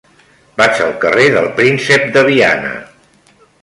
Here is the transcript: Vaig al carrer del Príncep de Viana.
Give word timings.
Vaig 0.61 0.81
al 0.85 0.95
carrer 1.03 1.27
del 1.37 1.51
Príncep 1.61 2.11
de 2.19 2.27
Viana. 2.33 2.77